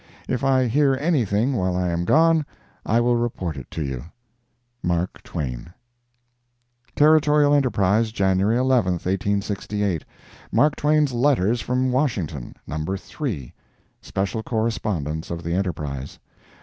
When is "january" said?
8.11-8.57